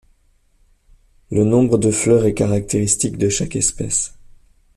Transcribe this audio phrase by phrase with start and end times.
[1.29, 4.17] Le nombre de fleurs est caractéristique de chaque espèce.